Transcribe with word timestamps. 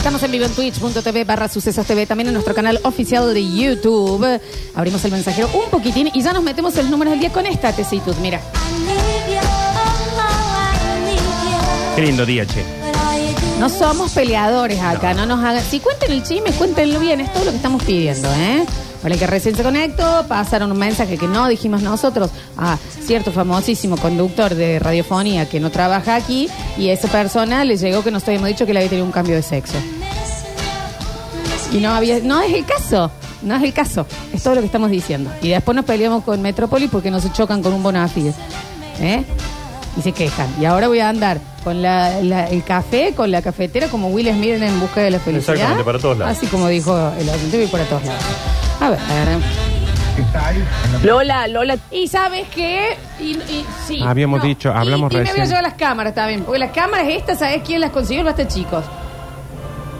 Estamos 0.00 0.22
en 0.22 0.32
vivo 0.32 0.46
en 0.46 0.52
twitch.tv 0.52 1.24
barra 1.24 1.46
sucesos 1.46 1.86
TV, 1.86 2.06
también 2.06 2.28
en 2.28 2.32
nuestro 2.32 2.54
canal 2.54 2.80
oficial 2.84 3.34
de 3.34 3.44
YouTube. 3.46 4.40
Abrimos 4.74 5.04
el 5.04 5.12
mensajero 5.12 5.50
un 5.52 5.68
poquitín 5.70 6.10
y 6.14 6.22
ya 6.22 6.32
nos 6.32 6.42
metemos 6.42 6.74
en 6.76 6.84
los 6.84 6.90
números 6.90 7.10
del 7.12 7.20
día 7.20 7.30
con 7.30 7.44
esta 7.44 7.70
tesitud. 7.70 8.16
Mira, 8.22 8.40
Qué 11.94 12.00
lindo 12.00 12.24
día, 12.24 12.46
che. 12.46 12.64
no 13.58 13.68
somos 13.68 14.12
peleadores 14.12 14.80
acá, 14.80 15.12
no, 15.12 15.26
nos 15.26 15.44
hagan... 15.44 15.62
Si 15.62 15.80
cuenten 15.80 16.12
el 16.12 16.22
chisme, 16.22 16.50
cuéntenlo 16.52 16.98
bien, 16.98 17.20
es 17.20 17.30
todo 17.34 17.44
lo 17.44 17.50
que 17.50 17.58
estamos 17.58 17.82
pidiendo, 17.82 18.32
¿eh? 18.32 18.64
Para 19.02 19.14
el 19.14 19.20
que 19.20 19.26
recién 19.26 19.56
se 19.56 19.62
conectó, 19.62 20.26
pasaron 20.28 20.70
un 20.72 20.78
mensaje 20.78 21.16
que 21.16 21.26
no 21.26 21.48
dijimos 21.48 21.80
nosotros 21.82 22.30
a 22.58 22.76
cierto 23.06 23.32
famosísimo 23.32 23.96
conductor 23.96 24.54
de 24.54 24.78
radiofonía 24.78 25.48
que 25.48 25.58
no 25.58 25.70
trabaja 25.70 26.16
aquí 26.16 26.48
y 26.76 26.90
a 26.90 26.92
esa 26.92 27.08
persona 27.08 27.64
le 27.64 27.76
llegó 27.78 28.04
que 28.04 28.10
nos 28.10 28.26
habíamos 28.28 28.48
dicho 28.48 28.66
que 28.66 28.74
le 28.74 28.80
había 28.80 28.90
tenido 28.90 29.06
un 29.06 29.12
cambio 29.12 29.36
de 29.36 29.42
sexo. 29.42 29.76
Y 31.72 31.78
no 31.78 31.92
había, 31.94 32.18
no 32.20 32.40
es 32.42 32.52
el 32.52 32.64
caso, 32.66 33.10
no 33.42 33.54
es 33.56 33.62
el 33.62 33.72
caso, 33.72 34.04
es 34.34 34.42
todo 34.42 34.56
lo 34.56 34.60
que 34.60 34.66
estamos 34.66 34.90
diciendo. 34.90 35.30
Y 35.40 35.48
después 35.48 35.74
nos 35.76 35.84
peleamos 35.84 36.24
con 36.24 36.42
Metrópoli 36.42 36.88
porque 36.88 37.10
nos 37.10 37.32
chocan 37.32 37.62
con 37.62 37.72
un 37.72 37.82
bonafide. 37.82 38.34
¿Eh? 39.00 39.24
Y 39.96 40.02
se 40.02 40.12
quejan. 40.12 40.48
Y 40.60 40.64
ahora 40.66 40.88
voy 40.88 40.98
a 41.00 41.08
andar 41.08 41.40
con 41.64 41.80
la- 41.80 42.20
la- 42.22 42.48
el 42.48 42.62
café, 42.64 43.12
con 43.14 43.30
la 43.30 43.40
cafetera, 43.40 43.88
como 43.88 44.08
Will 44.08 44.28
Smith 44.30 44.50
en 44.54 44.62
En 44.64 44.78
Busca 44.80 45.00
de 45.00 45.10
la 45.10 45.20
Felicidad. 45.20 45.54
Exactamente, 45.54 45.84
para 45.84 45.98
todos 45.98 46.18
lados. 46.18 46.36
Así 46.36 46.46
como 46.48 46.68
dijo 46.68 46.94
el 47.18 47.28
oyente, 47.28 47.56
voy 47.56 47.66
para 47.66 47.84
todos 47.84 48.04
lados. 48.04 48.22
A 48.80 48.90
ver. 48.90 48.98
Lola, 51.04 51.48
Lola, 51.48 51.76
¿Y 51.90 52.08
sabes 52.08 52.46
qué? 52.54 52.96
Y, 53.20 53.32
y- 53.32 53.66
sí. 53.86 54.00
Habíamos 54.04 54.42
dicho, 54.42 54.72
hablamos 54.72 55.12
y, 55.12 55.16
y 55.16 55.18
me 55.18 55.24
voy 55.24 55.30
a 55.30 55.32
recién. 55.34 55.46
llevar 55.48 55.62
las 55.62 55.74
cámaras 55.74 56.14
también. 56.14 56.42
Porque 56.42 56.58
las 56.58 56.72
cámaras 56.72 57.06
estas, 57.08 57.38
¿sabes 57.38 57.62
quién 57.64 57.80
las 57.80 57.90
consiguió? 57.90 58.24
Basta, 58.24 58.46
chicos. 58.46 58.84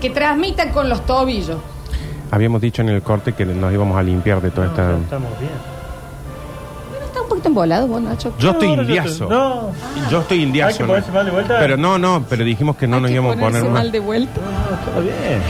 Que 0.01 0.11
transmitan 0.11 0.70
con 0.70 0.89
los 0.89 1.05
tobillos. 1.06 1.59
Habíamos 2.30 2.61
dicho 2.61 2.83
en 2.83 2.91
el 2.91 3.03
corte 3.03 3.33
que 3.33 3.45
nos 3.45 3.72
íbamos 3.72 3.97
a 3.98 4.03
limpiar 4.03 4.41
de 4.41 4.50
toda 4.50 4.69
esta. 4.69 4.92
Estamos 4.97 5.39
bien. 5.41 5.50
¿No 7.00 7.06
está 7.06 7.22
un 7.22 7.28
poquito 7.28 7.48
embolado 7.48 7.87
vos, 7.87 8.00
Nacho? 8.00 8.33
Yo 8.39 8.50
estoy 8.53 8.69
No, 8.69 8.77
no, 8.77 8.83
indiazo. 8.83 9.28
No, 9.28 9.70
Yo 10.11 10.20
estoy 10.20 10.39
Hay 10.39 10.44
indiazo. 10.44 10.77
que 10.78 10.83
¿no? 10.84 10.89
ponerse 10.89 11.12
mal 11.12 11.25
de 11.25 11.31
vuelta. 11.33 11.59
Pero 11.59 11.77
no, 11.77 11.98
no, 11.98 12.25
pero 12.28 12.44
dijimos 12.44 12.77
que 12.77 12.87
no 12.87 12.97
Hay 12.97 13.03
nos 13.03 13.09
que 13.11 13.15
íbamos 13.15 13.33
a 13.37 13.41
poner 13.41 13.50
ponerse 13.62 13.69
más. 13.70 13.83
mal 13.83 13.92
de 13.92 14.00
vuelta. 14.00 14.41
no, 14.41 14.77
está 14.77 15.00
bien. 15.00 15.42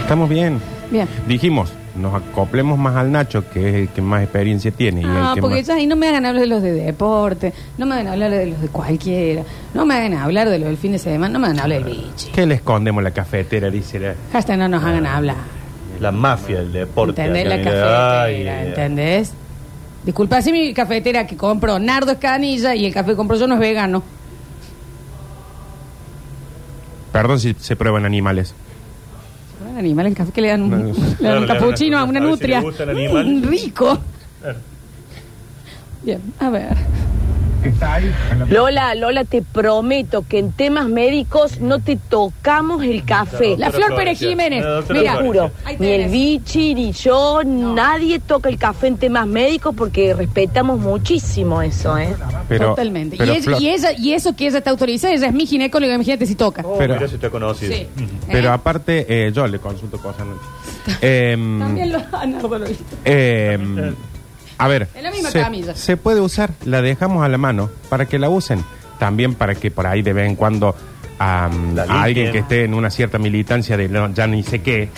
Estamos 0.00 0.28
bien. 0.28 0.60
Bien. 0.90 1.08
Dijimos, 1.26 1.72
nos 1.96 2.14
acoplemos 2.14 2.78
más 2.78 2.96
al 2.96 3.12
Nacho, 3.12 3.48
que 3.50 3.68
es 3.68 3.74
el 3.74 3.88
que 3.90 4.00
más 4.00 4.22
experiencia 4.22 4.70
tiene. 4.70 5.02
y 5.02 5.04
Ah, 5.06 5.28
el 5.30 5.34
que 5.34 5.40
porque 5.42 5.56
más... 5.58 5.66
ya 5.66 5.74
ahí 5.74 5.86
no 5.86 5.94
me 5.96 6.08
hagan 6.08 6.24
hablar 6.24 6.40
de 6.42 6.46
los 6.48 6.62
de 6.62 6.72
deporte, 6.72 7.52
no 7.78 7.84
me 7.86 7.94
hagan 7.94 8.08
hablar 8.08 8.30
de 8.30 8.46
los 8.46 8.60
de 8.62 8.68
cualquiera, 8.68 9.42
no 9.74 9.84
me 9.84 9.94
hagan 9.94 10.14
hablar 10.14 10.48
de 10.48 10.58
los 10.58 10.68
del 10.68 10.78
fin 10.78 10.92
de 10.92 10.98
semana, 10.98 11.32
no 11.34 11.38
me 11.38 11.46
hagan 11.48 11.60
hablar 11.60 11.84
del 11.84 11.94
bichi. 11.94 12.30
¿Qué 12.32 12.46
le 12.46 12.54
escondemos 12.54 13.02
la 13.02 13.10
cafetera? 13.10 13.68
Dice 13.70 13.98
la- 13.98 14.14
Hasta 14.32 14.56
no 14.56 14.68
nos 14.68 14.82
hagan 14.82 15.04
hablar. 15.06 15.36
La 16.00 16.10
mafia 16.12 16.58
del 16.60 16.72
deporte. 16.72 17.20
¿Entendés? 17.20 17.46
La 17.46 17.54
acá, 17.56 17.64
cafetera, 17.64 18.22
ay, 18.22 18.66
¿entendés? 18.68 19.32
Disculpa, 20.04 20.42
si 20.42 20.50
mi 20.50 20.72
cafetera 20.74 21.26
que 21.26 21.36
compro 21.36 21.78
Nardo 21.78 22.12
Escanilla 22.12 22.74
y 22.74 22.86
el 22.86 22.92
café 22.94 23.10
que 23.10 23.16
compro 23.16 23.36
yo 23.36 23.46
no 23.46 23.54
es 23.54 23.60
vegano. 23.60 24.02
Perdón 27.12 27.38
si 27.38 27.54
se 27.58 27.76
prueban 27.76 28.04
animales. 28.06 28.54
Animal 29.82 30.06
en 30.06 30.14
café 30.14 30.30
que 30.32 30.40
le 30.40 30.48
dan 30.48 30.62
un, 30.62 30.70
No, 30.70 30.76
le 30.78 30.92
dan 30.92 30.94
claro, 30.94 31.40
un 31.40 31.40
le 31.42 31.46
dan 31.48 31.58
capuchino 31.58 31.96
una- 31.96 32.00
a 32.00 32.04
una 32.08 32.18
a 32.20 32.22
ver 32.22 32.30
si 32.30 32.30
nutria. 32.40 32.58
le 32.60 32.64
gusta 32.64 32.82
el 32.84 32.90
animal. 32.90 33.26
Mm, 33.34 33.42
rico. 33.48 33.98
Claro. 34.40 34.58
Bien, 36.04 36.20
a 36.38 36.50
ver. 36.50 36.76
Lola, 38.48 38.94
Lola, 38.94 39.24
te 39.24 39.42
prometo 39.42 40.24
que 40.28 40.38
en 40.38 40.52
temas 40.52 40.88
médicos 40.88 41.60
no 41.60 41.78
te 41.80 41.96
tocamos 41.96 42.82
el 42.84 43.04
café. 43.04 43.56
La 43.56 43.70
Flor 43.70 43.94
Pérez. 43.94 44.18
Jiménez. 44.18 44.64
Mira, 44.90 45.16
juro, 45.16 45.50
ni 45.78 45.88
el 45.88 46.10
bichi 46.10 46.74
ni 46.74 46.92
yo, 46.92 47.40
nadie 47.44 48.18
toca 48.20 48.48
el 48.48 48.58
café 48.58 48.86
en 48.88 48.96
temas 48.98 49.26
médicos 49.26 49.74
porque 49.76 50.14
respetamos 50.14 50.78
muchísimo 50.80 51.62
eso, 51.62 51.96
¿eh? 51.98 52.14
Pero, 52.48 52.70
Totalmente. 52.70 53.16
pero 53.16 53.32
y, 53.32 53.36
ella- 53.36 53.44
Flor- 53.44 53.62
y 53.62 53.68
ella, 53.70 53.92
y 53.96 54.12
eso 54.12 54.36
que 54.36 54.46
ella 54.46 54.58
está 54.58 54.70
autorizada, 54.70 55.14
ella 55.14 55.26
es 55.28 55.32
mi 55.32 55.46
ginecóloga, 55.46 55.94
imagínate 55.94 56.26
si 56.26 56.34
toca. 56.34 56.62
Oh, 56.64 56.76
Pero- 56.78 57.08
si 57.08 57.18
te 57.18 57.30
conocido. 57.30 57.72
Sí. 57.74 57.86
pero 58.30 58.48
¿Eh? 58.48 58.52
aparte, 58.52 59.06
eh, 59.08 59.32
yo 59.32 59.46
le 59.46 59.58
consulto 59.58 59.98
cosas. 59.98 60.26
Em, 61.00 61.58
También 61.58 61.92
lo 61.92 61.98
a 62.12 62.26
Nardo 62.26 62.58
lo 62.58 62.70
hizo. 62.70 62.84
em, 63.04 63.94
a 64.64 64.68
ver, 64.68 64.88
En 64.94 65.02
la 65.04 65.10
misma 65.10 65.30
se, 65.74 65.96
puede 65.96 66.20
usar, 66.20 66.50
la 66.64 66.82
dejamos 66.82 67.24
a 67.24 67.28
la 67.28 67.38
mano 67.38 67.70
para 67.88 68.06
que 68.06 68.18
la 68.18 68.28
usen. 68.28 68.64
También 68.98 69.34
para 69.34 69.54
que 69.54 69.70
por 69.70 69.86
ahí 69.86 70.02
de 70.02 70.12
vez 70.12 70.28
en 70.28 70.36
cuando 70.36 70.74
am, 71.18 71.74
La 71.74 71.82
a 71.84 72.02
alguien 72.04 72.26
limpien. 72.26 72.32
que 72.32 72.38
esté 72.38 72.64
en 72.64 72.74
una 72.74 72.90
cierta 72.90 73.18
militancia 73.18 73.76
de 73.76 73.88
no, 73.88 74.12
ya 74.14 74.26
ni 74.26 74.42
sé 74.42 74.60
qué, 74.60 74.88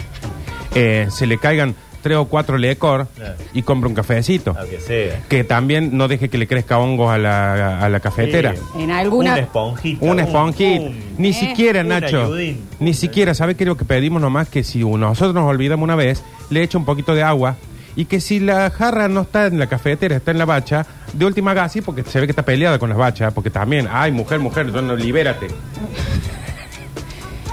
eh, 0.74 1.06
se 1.10 1.26
le 1.26 1.38
caigan 1.38 1.74
tres 2.02 2.18
o 2.18 2.26
cuatro 2.26 2.58
lecor 2.58 3.08
Claro. 3.16 3.34
y 3.54 3.62
compre 3.62 3.88
un 3.88 3.94
cafecito. 3.94 4.54
Aunque 4.58 4.78
sea. 4.78 5.22
Que 5.26 5.42
también 5.42 5.96
no 5.96 6.06
deje 6.06 6.28
que 6.28 6.36
le 6.36 6.46
crezca 6.46 6.76
hongos 6.78 7.10
a 7.10 7.16
la, 7.16 7.78
a 7.80 7.88
la 7.88 8.00
cafetera. 8.00 8.54
Sí. 8.54 8.82
En 8.82 8.90
alguna. 8.90 9.32
Una 9.32 9.40
esponjita. 9.40 10.04
Un 10.04 10.20
esponjita. 10.20 10.82
un- 10.82 10.98
Ni 11.16 11.28
Eh. 11.30 11.32
siquiera, 11.32 11.80
Un 11.80 11.88
Nacho. 11.88 12.24
ayudín. 12.26 12.60
Ni 12.78 12.92
siquiera. 12.92 13.32
¿Sabe 13.32 13.54
qué 13.54 13.64
es 13.64 13.68
lo 13.68 13.78
que 13.78 13.86
pedimos 13.86 14.20
nomás? 14.20 14.50
Que 14.50 14.62
si 14.64 14.84
nosotros 14.84 15.34
nos 15.34 15.48
olvidamos 15.48 15.82
una 15.84 15.96
vez, 15.96 16.22
le 16.50 16.62
echa 16.62 16.76
un 16.76 16.84
poquito 16.84 17.14
de 17.14 17.22
agua. 17.22 17.56
Y 17.96 18.06
que 18.06 18.20
si 18.20 18.40
la 18.40 18.70
jarra 18.70 19.08
no 19.08 19.20
está 19.22 19.46
en 19.46 19.58
la 19.58 19.66
cafetera, 19.68 20.16
está 20.16 20.30
en 20.32 20.38
la 20.38 20.44
bacha, 20.44 20.84
de 21.12 21.24
última 21.24 21.52
así, 21.52 21.80
porque 21.80 22.02
se 22.02 22.20
ve 22.20 22.26
que 22.26 22.32
está 22.32 22.42
peleada 22.44 22.78
con 22.78 22.88
las 22.88 22.98
bachas. 22.98 23.32
Porque 23.32 23.50
también, 23.50 23.88
ay, 23.90 24.10
mujer, 24.12 24.40
mujer, 24.40 24.72
yo 24.72 24.82
no, 24.82 24.96
libérate. 24.96 25.48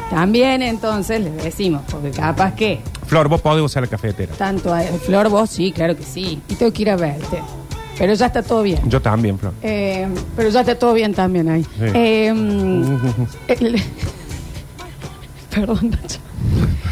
También 0.10 0.62
entonces 0.62 1.22
le 1.22 1.32
decimos, 1.32 1.84
porque 1.90 2.12
capaz 2.12 2.54
que 2.54 2.82
Flor, 3.08 3.30
vos 3.30 3.40
podés 3.42 3.64
usar 3.64 3.84
la 3.84 3.88
cafetera. 3.90 4.34
tanto 4.34 4.74
a 4.74 4.82
Flor, 4.82 5.30
vos 5.30 5.50
sí, 5.50 5.72
claro 5.72 5.96
que 5.96 6.04
sí. 6.04 6.42
Y 6.50 6.56
tengo 6.56 6.74
que 6.74 6.82
ir 6.82 6.90
a 6.90 6.98
verte. 6.98 7.42
Pero 7.98 8.14
ya 8.14 8.26
está 8.26 8.42
todo 8.44 8.62
bien. 8.64 8.80
Yo 8.90 9.02
también, 9.02 9.40
Flor. 9.40 9.54
Eh, 9.62 10.08
pero 10.36 10.50
ya 10.50 10.62
está 10.62 10.78
todo 10.78 10.94
bien 10.94 11.14
también 11.14 11.48
ahí. 11.50 11.64
Sí. 11.64 11.70
Eh, 11.94 12.28
el- 13.48 13.82
Perdón, 15.50 15.92
Nacho. 15.92 16.20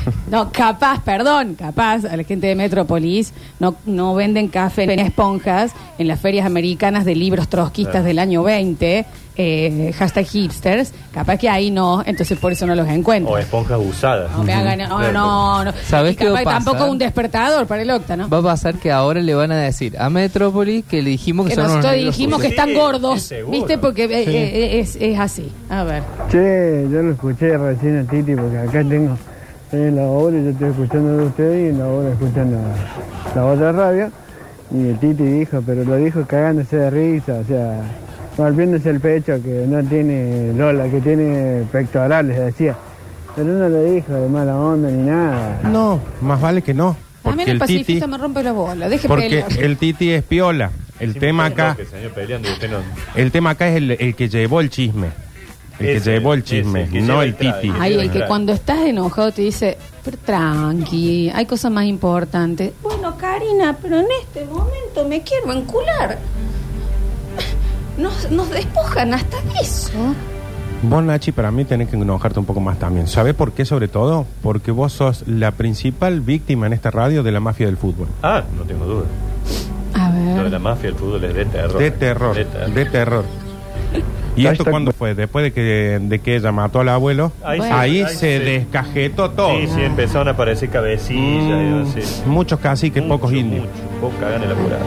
No, 0.30 0.52
capaz, 0.52 1.02
perdón, 1.04 1.56
capaz 1.56 2.06
a 2.06 2.16
la 2.16 2.24
gente 2.24 2.48
de 2.48 2.56
Metrópolis 2.56 3.34
no, 3.60 3.76
no 3.86 4.14
venden 4.16 4.48
café 4.48 4.84
en 4.84 5.00
esponjas 5.00 5.72
en 5.98 6.08
las 6.08 6.20
ferias 6.20 6.46
americanas 6.46 7.04
de 7.06 7.16
libros 7.16 7.48
trotskistas 7.50 8.04
del 8.06 8.20
año 8.20 8.44
20, 8.44 9.06
eh, 9.42 9.94
hashtag 9.98 10.26
hipsters, 10.26 10.92
capaz 11.14 11.38
que 11.38 11.50
ahí 11.50 11.72
no, 11.72 12.04
entonces 12.06 12.38
por 12.38 12.52
eso 12.52 12.68
no 12.68 12.76
los 12.76 12.88
encuentro. 12.90 13.34
O 13.34 13.38
esponjas 13.38 13.80
usadas. 13.82 14.32
No 14.32 14.44
me 14.44 14.54
hagan, 14.54 14.78
no, 14.90 15.12
no, 15.12 15.64
no. 15.66 15.74
¿Sabés 15.88 16.14
Y 16.14 16.16
qué 16.18 16.30
va 16.30 16.40
capaz 16.40 16.42
a 16.42 16.44
pasar? 16.60 16.64
tampoco 16.74 16.92
un 16.92 16.98
despertador 16.98 17.66
para 17.66 17.82
el 17.82 17.90
octa, 17.90 18.16
¿no? 18.18 18.30
Va 18.30 18.38
a 18.40 18.44
pasar 18.44 18.76
que 18.76 18.92
ahora 18.92 19.22
le 19.22 19.34
van 19.34 19.52
a 19.52 19.58
decir 19.58 19.98
a 19.98 20.10
Metrópolis 20.10 20.86
que 20.86 21.02
le 21.02 21.10
dijimos 21.12 21.46
que, 21.46 21.52
Que 21.52 21.56
son 21.56 21.64
unos 21.66 21.76
nosotros 21.78 21.96
negros 21.98 22.16
dijimos 22.18 22.42
que 22.42 22.48
están 22.48 22.70
es 22.70 22.76
gordos, 22.78 23.22
seguro. 23.24 23.52
¿viste? 23.58 23.78
Porque 23.78 24.04
eh, 24.06 24.24
eh, 24.28 24.80
es, 24.80 24.96
es 24.98 25.18
así. 25.20 25.50
A 25.70 25.84
ver. 25.84 26.04
Che, 26.30 26.88
yo 26.92 27.02
lo 27.02 27.12
escuché 27.14 27.58
recién 27.58 27.98
a 28.00 28.04
Titi 28.12 28.36
porque 28.36 28.58
acá 28.58 28.84
tengo 28.84 29.18
en 29.72 29.96
la 29.96 30.04
obra, 30.04 30.36
yo 30.40 30.50
estoy 30.50 30.70
escuchando 30.70 31.18
de 31.18 31.24
ustedes 31.26 31.66
y 31.66 31.70
en 31.70 31.80
la 31.80 31.88
obra 31.88 32.10
escuchan 32.12 32.52
la, 32.52 32.60
la 33.36 33.46
otra 33.46 33.72
radio. 33.72 34.12
Y 34.72 34.90
el 34.90 35.00
Titi 35.00 35.24
dijo, 35.24 35.64
pero 35.66 35.84
lo 35.84 35.96
dijo 35.96 36.26
cagándose 36.28 36.76
de 36.78 36.90
risa, 36.92 37.34
o 37.40 37.44
sea, 37.44 37.82
volviéndose 38.38 38.90
el 38.90 39.00
pecho 39.00 39.42
que 39.42 39.66
no 39.68 39.84
tiene 39.84 40.54
Lola, 40.56 40.88
que 40.90 41.02
tiene 41.02 41.64
pectorales, 41.72 42.38
decía. 42.38 42.76
Pero 43.36 43.48
no 43.48 43.70
lo 43.70 43.84
dijo 43.84 44.14
de 44.14 44.28
mala 44.30 44.56
onda 44.58 44.90
ni 44.90 45.04
nada. 45.04 45.60
No, 45.64 46.00
más 46.22 46.40
vale 46.42 46.62
que 46.62 46.74
no. 46.74 46.96
Porque 47.22 47.38
También 47.38 47.50
el 47.50 47.62
el 47.62 47.68
Titi, 47.68 47.80
pacifista 47.80 48.08
me 48.08 48.18
rompe 48.18 48.44
la 48.44 48.52
bola. 48.52 48.90
Deje 48.90 49.08
porque 49.08 49.24
pelear. 49.30 49.64
el 49.64 49.78
Titi 49.78 50.12
es 50.12 50.24
piola. 50.24 50.72
El 51.00 51.14
Sí, 51.14 51.20
tema 51.20 51.46
acá, 51.46 51.76
que 51.76 51.86
se 51.86 51.96
han 51.96 52.02
ido 52.04 52.12
peleando 52.14 52.50
y 52.50 52.52
usted 52.52 52.70
no- 52.70 52.78
el 53.16 53.32
tema 53.32 53.52
acá 53.52 53.70
es 53.70 53.78
el, 53.78 53.92
el 53.92 54.16
que 54.16 54.28
llevó 54.30 54.60
el 54.62 54.70
chisme. 54.70 55.08
El 55.80 55.86
que 55.86 55.96
Ese, 55.98 56.12
llevó 56.12 56.34
el 56.34 56.40
ese, 56.42 56.48
chisme, 56.58 56.84
el 56.84 56.90
que 56.90 57.02
no 57.02 57.08
lleva 57.08 57.24
el. 57.24 57.36
Titi. 57.36 57.74
Ay, 57.80 57.94
el 57.96 58.12
que 58.12 58.26
cuando 58.26 58.52
estás 58.54 58.80
enojado 58.82 59.32
te 59.32 59.42
dice, 59.44 59.78
pero 60.04 60.18
tranqui, 60.26 61.30
hay 61.34 61.46
cosas 61.46 61.72
más 61.72 61.86
importantes. 61.86 62.74
Bueno, 62.82 63.16
Karina, 63.18 63.78
pero 63.82 64.00
en 64.00 64.08
este 64.22 64.46
momento 64.46 65.08
me 65.08 65.22
quiero 65.22 65.54
encular. 65.54 66.18
Nos, 67.98 68.30
nos 68.32 68.50
despojan 68.50 69.14
hasta 69.14 69.42
de 69.42 69.60
eso. 69.62 69.92
Vos, 70.82 71.04
Nachi, 71.04 71.34
para 71.34 71.52
mí 71.52 71.66
tenés 71.66 71.90
que 71.90 71.98
enojarte 71.98 72.40
un 72.40 72.46
poco 72.46 72.62
más 72.62 72.80
también. 72.80 73.08
¿Sabés 73.08 73.34
por 73.34 73.52
qué 73.52 73.66
sobre 73.66 73.90
todo? 73.90 74.26
Porque 74.42 74.72
vos 74.72 74.94
sos 74.94 75.28
la 75.28 75.52
principal 75.52 76.22
víctima 76.22 76.68
en 76.68 76.74
esta 76.74 76.90
radio 76.92 77.22
de 77.24 77.32
la 77.34 77.42
mafia 77.42 77.66
del 77.66 77.76
fútbol. 77.76 78.08
Ah, 78.24 78.44
no 78.58 78.64
tengo 78.64 78.86
duda. 78.86 79.06
A 79.94 80.10
Lo 80.10 80.16
de 80.36 80.44
ver. 80.44 80.52
la 80.52 80.60
mafia 80.60 80.90
del 80.92 80.96
fútbol 81.00 81.24
es 81.26 81.34
de 81.34 81.46
terror. 81.46 81.78
De 81.78 81.92
terror, 81.92 82.36
De 82.74 82.86
terror. 82.86 83.26
¿Y 84.40 84.48
esto 84.48 84.66
cuándo 84.66 84.92
fue? 84.92 85.16
Después 85.16 85.44
de 85.44 85.52
que, 85.52 86.00
de 86.02 86.20
que 86.20 86.36
ella 86.38 86.52
mató 86.52 86.80
al 86.80 86.90
abuelo. 86.90 87.32
Ahí 87.44 87.60
Bueno. 87.60 87.76
Ahí 87.78 88.02
Ahí 88.02 88.16
se 88.16 88.38
sí. 88.40 88.44
descajetó 88.44 89.32
todo. 89.32 89.58
Sí, 89.58 89.68
sí, 89.68 89.82
empezaron 89.82 90.28
a 90.28 90.32
aparecer 90.32 90.70
cabecillas 90.70 91.18
y 91.18 92.00
Mm, 92.00 92.00
así. 92.00 92.22
muchos 92.26 92.60
casi 92.60 92.92
que 92.92 93.02
Mucho, 93.02 93.14
pocos 93.16 93.34
indios. 93.34 93.66
Mucho, 93.66 94.00
pocos 94.02 94.20
cagan 94.20 94.44
el 94.44 94.52
apurado. 94.52 94.86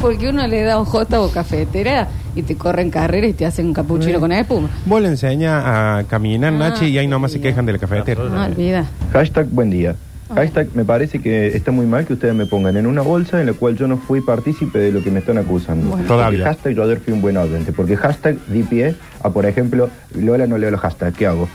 Porque 0.00 0.28
uno 0.28 0.46
le 0.46 0.62
da 0.62 0.78
ojota 0.78 1.20
o 1.20 1.30
cafetera 1.30 2.08
y 2.34 2.42
te 2.42 2.56
corren 2.56 2.90
carreras 2.90 3.30
y 3.30 3.34
te 3.34 3.46
hacen 3.46 3.66
un 3.66 3.74
capuchino 3.74 4.18
con 4.18 4.32
espuma. 4.32 4.68
Vos 4.86 5.00
le 5.00 5.08
enseñas 5.08 5.62
a 5.64 6.04
caminar, 6.08 6.52
Ah, 6.54 6.56
Nachi, 6.70 6.86
y 6.86 6.98
ahí 6.98 7.06
nomás 7.06 7.32
se 7.32 7.40
quejan 7.40 7.64
de 7.66 7.72
la 7.74 7.78
cafetera. 7.78 8.24
No 8.24 8.44
olvida. 8.44 8.86
Hashtag 9.12 9.46
buen 9.48 9.70
día. 9.70 9.94
Hashtag 10.34 10.68
me 10.74 10.84
parece 10.84 11.20
que 11.20 11.48
está 11.48 11.70
muy 11.70 11.86
mal 11.86 12.06
que 12.06 12.14
ustedes 12.14 12.34
me 12.34 12.46
pongan 12.46 12.76
en 12.76 12.86
una 12.86 13.02
bolsa 13.02 13.40
en 13.40 13.46
la 13.46 13.52
cual 13.52 13.76
yo 13.76 13.86
no 13.86 13.98
fui 13.98 14.20
partícipe 14.20 14.78
de 14.78 14.90
lo 14.92 15.02
que 15.02 15.10
me 15.10 15.20
están 15.20 15.38
acusando. 15.38 15.90
Bueno. 15.90 16.06
Todavía. 16.06 16.44
Hashtag 16.46 16.74
yo 16.74 16.82
ayer 16.84 17.00
fui 17.00 17.12
un 17.12 17.20
buen 17.22 17.36
oyente. 17.36 17.72
Porque 17.72 17.96
hashtag 17.96 18.36
di 18.48 18.62
pie 18.62 18.94
a, 19.22 19.30
por 19.30 19.46
ejemplo, 19.46 19.90
Lola 20.14 20.46
no 20.46 20.58
leo 20.58 20.70
los 20.70 20.80
hashtags. 20.80 21.16
¿Qué 21.16 21.26
hago? 21.26 21.48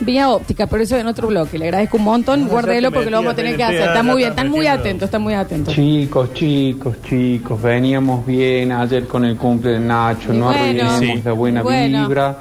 Vía 0.00 0.28
óptica, 0.28 0.66
por 0.66 0.80
eso 0.82 0.96
en 0.98 1.06
otro 1.06 1.28
bloque. 1.28 1.58
Le 1.58 1.66
agradezco 1.66 1.96
un 1.96 2.04
montón. 2.04 2.42
No, 2.44 2.48
Guárdelo 2.48 2.92
porque 2.92 3.08
lo 3.10 3.16
vamos 3.18 3.32
a 3.32 3.36
tener 3.36 3.56
que 3.56 3.64
hacer. 3.64 3.80
Está 3.88 4.02
muy 4.02 4.16
bien, 4.16 4.30
están 4.30 4.50
muy 4.50 4.66
atentos, 4.66 5.06
están 5.06 5.22
muy 5.22 5.32
atentos. 5.34 5.74
Chicos, 5.74 6.34
chicos, 6.34 7.00
chicos, 7.02 7.62
veníamos 7.62 8.26
bien 8.26 8.72
ayer 8.72 9.06
con 9.06 9.24
el 9.24 9.36
cumple 9.36 9.72
de 9.72 9.80
Nacho, 9.80 10.34
Y 10.34 10.36
no 10.36 10.46
bueno, 10.46 10.60
arruinemos 10.60 10.98
Sí. 10.98 11.22
la 11.24 11.32
buena 11.32 11.62
bueno. 11.62 12.02
vibra, 12.08 12.36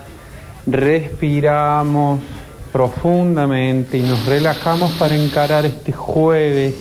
respiramos 0.67 2.19
profundamente 2.75 3.97
y 3.97 4.01
nos 4.01 4.25
relajamos 4.25 4.91
para 4.99 5.15
encarar 5.15 5.65
este 5.65 5.93
jueves 5.93 6.75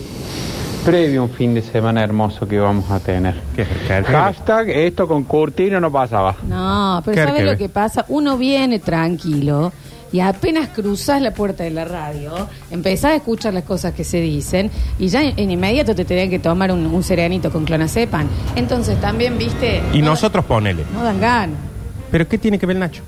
previo 0.83 1.21
a 1.21 1.23
un 1.23 1.29
fin 1.29 1.53
de 1.53 1.61
semana 1.61 2.03
hermoso 2.03 2.45
que 2.45 2.59
vamos 2.59 2.91
a 2.91 2.99
tener. 2.99 3.35
¿Qué? 3.55 3.65
¿Qué? 3.87 4.03
Hashtag 4.03 4.71
esto 4.71 5.07
con 5.07 5.23
Curtino 5.23 5.79
no 5.79 5.89
pasaba. 5.89 6.35
No, 6.49 7.01
pero 7.05 7.15
¿Qué 7.15 7.23
¿sabes 7.23 7.45
lo 7.45 7.55
que 7.55 7.69
pasa? 7.69 8.03
Uno 8.09 8.37
viene 8.37 8.79
tranquilo 8.79 9.71
y 10.11 10.19
apenas 10.19 10.67
cruzas 10.67 11.21
la 11.21 11.31
puerta 11.31 11.63
de 11.63 11.71
la 11.71 11.85
radio, 11.85 12.45
empezás 12.71 13.11
a 13.11 13.15
escuchar 13.15 13.53
las 13.53 13.63
cosas 13.63 13.93
que 13.93 14.03
se 14.03 14.19
dicen 14.19 14.69
y 14.99 15.07
ya 15.07 15.23
en, 15.23 15.49
inmediato 15.49 15.95
te 15.95 16.03
tienen 16.03 16.29
que 16.29 16.39
tomar 16.39 16.73
un, 16.73 16.85
un 16.87 17.03
serenito 17.03 17.49
con 17.53 17.63
clonazepam. 17.63 18.27
Entonces 18.57 18.99
también, 18.99 19.37
viste... 19.37 19.81
Y 19.93 20.01
no, 20.01 20.07
nosotros 20.07 20.43
ponele. 20.43 20.83
No 20.93 21.05
dan 21.05 21.21
ganas. 21.21 21.59
¿Pero 22.11 22.27
qué 22.27 22.37
tiene 22.37 22.59
que 22.59 22.65
ver 22.65 22.75
Nacho? 22.75 23.01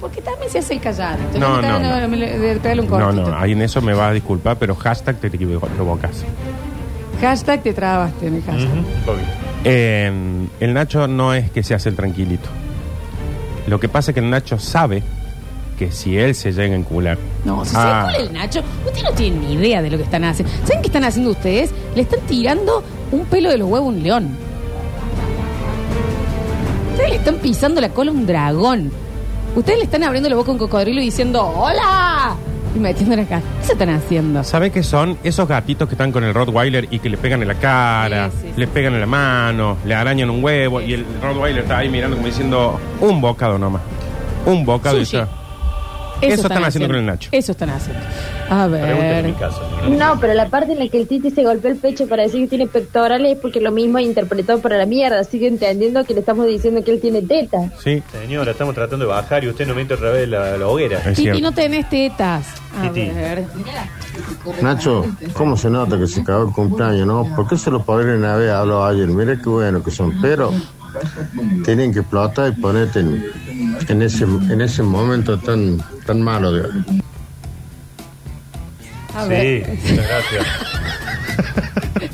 Porque 0.00 0.20
también 0.22 0.50
se 0.50 0.58
hace 0.60 0.74
el 0.74 0.80
callado. 0.80 1.16
Entonces, 1.16 1.40
No, 1.40 1.48
me 1.48 1.54
está 1.56 1.78
no, 1.80 1.88
dando- 1.88 2.16
de- 2.16 2.56
pegarle 2.60 2.82
un 2.82 2.88
No, 2.88 2.98
cortito. 2.98 3.30
no, 3.30 3.36
ahí 3.38 3.52
en 3.52 3.62
eso 3.62 3.82
me 3.82 3.94
vas 3.94 4.10
a 4.10 4.12
disculpar, 4.12 4.56
pero 4.58 4.74
hashtag 4.76 5.16
te 5.16 5.26
equivocas. 5.26 6.24
Hashtag 7.20 7.62
te 7.64 7.72
trabaste 7.74 8.28
en 8.28 8.34
el 8.36 8.42
hashtag. 8.44 8.68
Eh, 9.64 10.12
el 10.60 10.72
Nacho 10.74 11.08
no 11.08 11.34
es 11.34 11.50
que 11.50 11.62
se 11.64 11.74
hace 11.74 11.88
el 11.88 11.96
tranquilito. 11.96 12.48
Lo 13.66 13.80
que 13.80 13.88
pasa 13.88 14.12
es 14.12 14.14
que 14.14 14.20
el 14.20 14.30
Nacho 14.30 14.58
sabe 14.60 15.02
que 15.76 15.90
si 15.90 16.16
él 16.16 16.34
se 16.36 16.52
llega 16.52 16.74
a 16.74 16.78
encular. 16.78 17.18
No, 17.44 17.64
si 17.64 17.74
Ah. 17.76 18.06
se 18.06 18.12
cuela 18.18 18.28
el 18.28 18.32
Nacho, 18.34 18.60
ustedes 18.86 19.02
no 19.04 19.10
tienen 19.12 19.40
ni 19.40 19.54
idea 19.54 19.82
de 19.82 19.90
lo 19.90 19.96
que 19.96 20.04
están 20.04 20.22
haciendo. 20.24 20.52
¿Saben 20.64 20.80
qué 20.80 20.86
están 20.86 21.04
haciendo 21.04 21.32
ustedes? 21.32 21.70
Le 21.96 22.02
están 22.02 22.20
tirando 22.28 22.84
un 23.10 23.24
pelo 23.26 23.50
de 23.50 23.58
los 23.58 23.68
huevos 23.68 23.86
a 23.86 23.88
un 23.96 24.02
león. 24.02 24.28
Ustedes 26.92 27.10
le 27.10 27.16
están 27.16 27.36
pisando 27.36 27.80
la 27.80 27.88
cola 27.90 28.10
a 28.10 28.14
un 28.14 28.26
dragón. 28.26 28.92
Ustedes 29.58 29.78
le 29.80 29.84
están 29.86 30.04
abriendo 30.04 30.28
la 30.28 30.36
boca 30.36 30.50
a 30.50 30.52
un 30.52 30.58
cocodrilo 30.58 31.00
y 31.00 31.06
diciendo 31.06 31.44
¡Hola! 31.44 32.36
Y 32.76 32.78
metiéndole 32.78 33.22
acá. 33.22 33.40
¿Qué 33.60 33.66
se 33.66 33.72
están 33.72 33.88
haciendo? 33.90 34.44
¿Sabe 34.44 34.70
qué 34.70 34.84
son 34.84 35.18
esos 35.24 35.48
gatitos 35.48 35.88
que 35.88 35.94
están 35.94 36.12
con 36.12 36.22
el 36.22 36.32
Rottweiler 36.32 36.86
y 36.92 37.00
que 37.00 37.08
le 37.08 37.16
pegan 37.16 37.42
en 37.42 37.48
la 37.48 37.54
cara, 37.54 38.30
Sí, 38.30 38.36
sí, 38.42 38.48
sí. 38.54 38.60
le 38.60 38.68
pegan 38.68 38.94
en 38.94 39.00
la 39.00 39.06
mano, 39.06 39.78
le 39.84 39.94
arañan 39.96 40.30
un 40.30 40.44
huevo 40.44 40.80
y 40.80 40.92
el 40.94 41.04
Rottweiler 41.20 41.62
está 41.64 41.78
ahí 41.78 41.88
mirando 41.88 42.14
como 42.16 42.28
diciendo 42.28 42.78
un 43.00 43.20
bocado 43.20 43.58
nomás? 43.58 43.82
Un 44.46 44.64
bocado 44.64 44.98
y 45.00 45.04
Sushi. 45.04 45.16
ya. 45.16 45.28
Eso 46.20 46.42
están 46.42 46.64
haciendo 46.64 46.86
con 46.88 46.96
el 46.96 47.06
Nacho. 47.06 47.28
Eso 47.32 47.50
están 47.52 47.70
haciendo. 47.70 48.00
A 48.50 48.66
Pregúntale 48.66 49.18
en 49.18 49.26
mi 49.26 49.32
ver. 49.32 49.98
No, 49.98 50.18
pero 50.20 50.34
la 50.34 50.48
parte 50.48 50.72
en 50.72 50.78
la 50.78 50.88
que 50.88 50.98
el 51.00 51.06
Titi 51.06 51.30
se 51.30 51.42
golpeó 51.44 51.70
el 51.70 51.76
pecho 51.76 52.06
para 52.08 52.22
decir 52.22 52.40
que 52.42 52.48
tiene 52.48 52.66
pectorales 52.66 53.32
es 53.32 53.38
porque 53.38 53.60
lo 53.60 53.72
mismo 53.72 53.98
interpretó 53.98 54.58
para 54.60 54.78
la 54.78 54.86
mierda. 54.86 55.22
Sigue 55.24 55.48
entendiendo 55.48 56.04
que 56.04 56.14
le 56.14 56.20
estamos 56.20 56.46
diciendo 56.46 56.82
que 56.82 56.92
él 56.92 57.00
tiene 57.00 57.22
teta. 57.22 57.70
Sí, 57.82 58.02
Señora, 58.10 58.52
estamos 58.52 58.74
tratando 58.74 59.04
de 59.04 59.10
bajar 59.12 59.44
y 59.44 59.48
usted 59.48 59.66
no 59.66 59.74
mete 59.74 59.94
otra 59.94 60.10
vez 60.10 60.28
la, 60.28 60.56
la 60.56 60.66
hoguera. 60.66 60.98
es 60.98 61.04
Titi, 61.04 61.22
cierto. 61.22 61.40
no 61.42 61.52
tenés 61.52 61.88
tetas. 61.88 62.46
A 62.78 62.82
Titi. 62.82 63.10
ver. 63.10 63.44
Nacho, 64.62 65.04
¿cómo 65.34 65.56
se 65.56 65.68
nota 65.70 65.98
que 65.98 66.06
se 66.06 66.20
acabó 66.22 66.48
el 66.48 66.52
cumpleaños, 66.54 67.06
no? 67.06 67.24
¿Por 67.36 67.48
qué 67.48 67.56
se 67.56 67.70
los 67.70 67.82
padres 67.84 68.20
de 68.20 68.36
vez 68.36 68.50
habló 68.50 68.84
ayer? 68.84 69.06
Mira 69.08 69.36
qué 69.36 69.48
bueno 69.48 69.82
que 69.82 69.90
son, 69.90 70.14
pero 70.20 70.52
tienen 71.64 71.92
que 71.92 72.00
explotar 72.00 72.52
y 72.56 72.60
ponerte 72.60 73.00
en, 73.00 73.24
en 73.88 74.02
ese 74.02 74.24
en 74.24 74.60
ese 74.60 74.82
momento 74.82 75.38
tan 75.38 75.78
tan 76.06 76.20
malo. 76.22 76.52
De... 76.52 76.68
A 79.18 79.24
Sí, 79.24 79.28
ver. 79.30 79.68
muchas 79.68 80.08
gracias. 80.08 80.46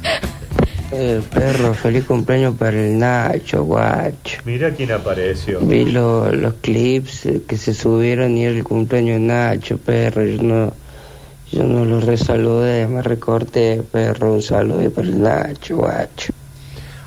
El 0.92 1.22
perro, 1.22 1.74
feliz 1.74 2.04
cumpleaños 2.04 2.54
para 2.56 2.78
el 2.80 2.96
Nacho, 2.98 3.64
guacho. 3.64 4.38
Mira 4.44 4.70
quién 4.70 4.92
apareció. 4.92 5.58
Vi 5.60 5.86
lo- 5.86 6.30
los 6.30 6.54
clips 6.60 7.26
eh, 7.26 7.42
que 7.48 7.56
se 7.56 7.74
subieron 7.74 8.36
y 8.38 8.44
era 8.44 8.56
el 8.56 8.62
cumpleaños 8.62 9.18
de 9.20 9.26
Nacho, 9.26 9.78
perro. 9.78 10.24
Yo 10.24 10.40
no, 10.42 10.72
yo 11.50 11.64
no 11.64 11.84
lo 11.84 12.00
resaludé, 12.00 12.86
me 12.86 13.02
recorté, 13.02 13.82
perro. 13.90 14.34
Un 14.34 14.42
saludo 14.42 14.88
para 14.92 15.08
el 15.08 15.20
Nacho, 15.20 15.76
guacho. 15.78 16.32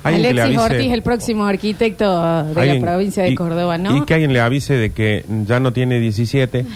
Alexis 0.02 0.38
avise- 0.38 0.58
Ortiz, 0.58 0.92
el 0.92 1.02
próximo 1.02 1.46
arquitecto 1.46 2.44
de 2.44 2.60
alguien- 2.60 2.84
la 2.84 2.90
provincia 2.92 3.22
de 3.22 3.30
y- 3.30 3.34
Córdoba, 3.34 3.78
¿no? 3.78 3.96
Y 3.96 4.04
que 4.04 4.12
alguien 4.14 4.34
le 4.34 4.40
avise 4.40 4.74
de 4.74 4.90
que 4.90 5.24
ya 5.46 5.60
no 5.60 5.72
tiene 5.72 5.98
17 5.98 6.66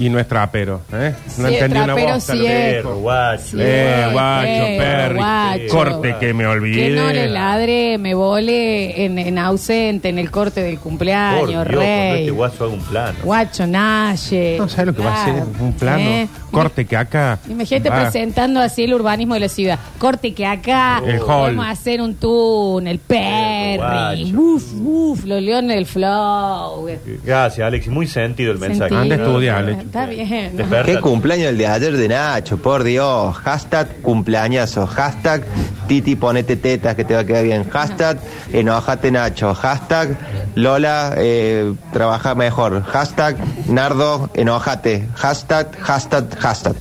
y 0.00 0.08
no 0.10 0.18
es 0.18 0.26
trapero. 0.26 0.80
¿eh? 0.92 1.14
No 1.38 1.48
Sí, 1.48 1.54
entendió 1.54 1.84
una 1.84 1.94
trapero 1.94 2.14
bosta. 2.14 2.32
sí 2.32 2.46
es. 2.46 2.74
Perro, 2.74 2.96
guacho. 2.98 3.42
Sí. 3.44 3.56
Eh, 3.60 4.08
guacho, 4.12 4.46
Eh, 4.48 4.76
perri. 4.78 5.14
guacho. 5.16 5.68
Corte 5.70 6.16
que 6.18 6.34
me 6.34 6.46
olvide. 6.46 6.88
Que 6.88 6.90
no 6.96 7.08
le 7.12 7.28
ladre, 7.28 7.98
me 7.98 8.14
vole 8.14 9.04
en, 9.04 9.18
en 9.18 9.38
ausente, 9.38 10.08
en 10.08 10.18
el 10.18 10.30
corte 10.30 10.62
del 10.62 10.74
Por 10.74 10.82
cumpleaños, 10.84 11.48
Dios, 11.48 11.62
cuando 11.64 11.80
rey. 11.80 12.18
este 12.20 12.30
guaso 12.32 12.64
haga 12.64 12.72
un 12.72 12.80
plano. 12.80 13.18
Guacho, 13.22 13.66
Naye. 13.66 14.56
No 14.58 14.68
sabes 14.68 14.86
lo 14.86 14.94
que 14.94 15.02
va 15.02 15.10
a 15.14 15.22
hacer 15.22 15.34
Claro. 15.34 15.50
un 15.60 15.72
plano. 15.74 16.00
Eh. 16.00 16.28
Corte 16.50 16.84
que 16.84 16.96
acá. 16.96 17.38
Imagínate 17.48 17.90
va. 17.90 18.02
presentando 18.02 18.58
así 18.60 18.82
el 18.84 18.94
urbanismo 18.94 19.34
de 19.34 19.40
la 19.40 19.48
ciudad. 19.48 19.78
Corte 19.98 20.34
que 20.34 20.44
acá 20.46 21.00
El 21.06 21.18
hall. 21.20 21.54
vamos 21.56 21.66
a 21.66 21.70
hacer 21.70 22.00
un 22.00 22.14
túnel, 22.16 22.98
Perry. 22.98 23.76
guacho. 23.76 24.40
Uf, 24.40 24.64
uf, 24.82 25.24
los 25.26 25.40
leones 25.42 25.76
del 25.76 25.86
flow. 25.86 26.88
Gracias, 27.24 27.64
Alex. 27.66 27.86
Muy 27.88 28.06
sentido 28.06 28.50
el 28.52 28.58
mensaje. 28.58 28.90
Sentido. 28.90 29.00
Anda 29.00 29.14
a 29.14 29.18
estudiar, 29.18 29.56
Alex. 29.58 29.84
Está 29.90 30.06
bien. 30.06 30.56
Despertate. 30.56 30.94
¿Qué 30.94 31.00
cumpleaños 31.00 31.48
el 31.48 31.58
de 31.58 31.66
ayer 31.66 31.96
de 31.96 32.08
Nacho? 32.08 32.58
Por 32.58 32.84
Dios. 32.84 33.36
Hashtag 33.38 33.88
cumpleañazo. 34.02 34.86
Hashtag 34.86 35.42
Titi 35.88 36.14
ponete 36.14 36.54
tetas 36.54 36.94
que 36.94 37.04
te 37.04 37.14
va 37.14 37.20
a 37.20 37.24
quedar 37.24 37.42
bien. 37.42 37.68
Hashtag 37.68 38.18
enojate 38.52 39.10
Nacho. 39.10 39.52
Hashtag 39.52 40.16
Lola 40.54 41.14
eh, 41.16 41.74
trabaja 41.92 42.36
mejor. 42.36 42.84
Hashtag 42.84 43.36
Nardo 43.66 44.30
enojate. 44.34 45.08
Hashtag, 45.16 45.76
hashtag, 45.80 46.38
hashtag. 46.38 46.76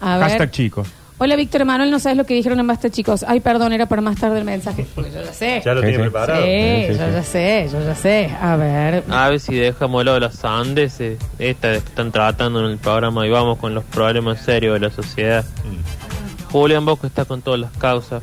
A 0.00 0.16
ver. 0.16 0.28
Hashtag 0.30 0.50
chicos. 0.50 0.88
Hola, 1.22 1.36
Víctor 1.36 1.60
Emanuel, 1.60 1.90
no 1.90 1.98
sabes 1.98 2.16
lo 2.16 2.24
que 2.24 2.32
dijeron 2.32 2.60
en 2.60 2.66
Basta, 2.66 2.88
chicos. 2.88 3.26
Ay, 3.28 3.40
perdón, 3.40 3.74
era 3.74 3.84
para 3.84 4.00
más 4.00 4.16
tarde 4.18 4.38
el 4.38 4.46
mensaje. 4.46 4.86
Porque 4.94 5.10
yo 5.10 5.22
ya 5.22 5.32
sé. 5.34 5.60
Ya 5.62 5.74
lo 5.74 5.82
Sí, 5.82 5.88
tiene 5.88 5.96
sí. 6.04 6.10
preparado. 6.10 6.42
Sí, 6.42 6.48
Sí, 6.48 6.92
sí, 6.94 6.98
yo 6.98 7.06
sí. 7.06 7.12
ya 7.12 7.22
sé, 7.22 7.68
yo 7.70 7.84
ya 7.84 7.94
sé. 7.94 8.30
A 8.40 8.56
ver. 8.56 9.04
A 9.10 9.28
ver 9.28 9.38
si 9.38 9.54
dejamos 9.54 10.02
lo 10.02 10.14
de 10.14 10.20
los 10.20 10.42
Andes, 10.46 10.98
eh, 11.00 11.18
esta 11.38 11.72
que 11.72 11.76
están 11.76 12.10
tratando 12.10 12.60
en 12.64 12.70
el 12.70 12.78
programa 12.78 13.26
y 13.26 13.30
vamos 13.30 13.58
con 13.58 13.74
los 13.74 13.84
problemas 13.84 14.40
serios 14.40 14.80
de 14.80 14.88
la 14.88 14.90
sociedad. 14.94 15.44
Julián 16.50 16.86
Bosco 16.86 17.06
está 17.06 17.26
con 17.26 17.42
todas 17.42 17.60
las 17.60 17.72
causas. 17.72 18.22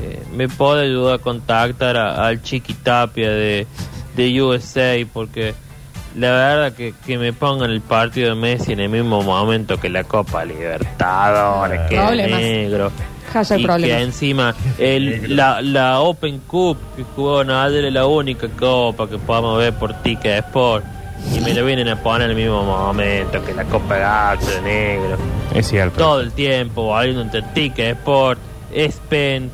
Eh, 0.00 0.22
me 0.34 0.48
puede 0.48 0.86
ayudar 0.86 1.16
a 1.16 1.18
contactar 1.18 1.98
a- 1.98 2.26
al 2.26 2.40
Chiqui 2.42 2.72
Tapia 2.72 3.30
de, 3.30 3.66
de 4.16 4.42
USA 4.42 5.06
porque 5.12 5.54
la 6.16 6.30
verdad 6.30 6.72
que, 6.74 6.94
que 7.06 7.18
me 7.18 7.32
pongan 7.32 7.70
el 7.70 7.80
partido 7.80 8.30
de 8.30 8.34
Messi 8.34 8.72
en 8.72 8.80
el 8.80 8.88
mismo 8.88 9.22
momento 9.22 9.78
que 9.78 9.88
la 9.88 10.04
Copa 10.04 10.44
Libertadores, 10.44 11.80
que 11.88 11.94
es 11.96 12.00
Problemas. 12.00 12.40
negro. 12.40 12.92
Hashtag 13.32 13.60
y 13.60 13.64
problemas. 13.64 13.96
que 13.96 14.02
encima 14.04 14.54
el, 14.78 15.36
la, 15.36 15.62
la 15.62 16.00
Open 16.00 16.40
Cup 16.40 16.76
que 16.96 17.02
jugó 17.16 17.40
ayer 17.40 17.86
es 17.86 17.92
la 17.92 18.04
única 18.06 18.46
copa 18.48 19.08
que 19.08 19.16
podamos 19.18 19.56
ver 19.58 19.72
por 19.74 19.94
Ticket 20.02 20.44
Sport 20.46 20.84
y 21.34 21.40
me 21.40 21.54
lo 21.54 21.64
vienen 21.64 21.88
a 21.88 21.96
poner 22.02 22.30
en 22.30 22.36
el 22.36 22.36
mismo 22.36 22.62
momento 22.62 23.42
que 23.44 23.54
la 23.54 23.64
Copa 23.64 23.96
Gato 23.96 24.44
de 24.44 24.60
Negro 24.62 25.16
Es 25.54 25.68
cierto. 25.68 25.96
todo 25.96 26.20
el 26.20 26.32
tiempo 26.32 26.88
valiendo 26.88 27.22
entre 27.22 27.40
Ticket 27.42 27.96
Sport, 27.96 28.38
SPN, 28.74 29.50